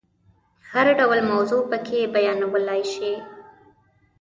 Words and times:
هر 0.71 0.85
ډول 0.99 1.19
موضوع 1.31 1.61
پکې 1.71 1.99
بیانولای 2.15 2.81
شي. 2.93 3.13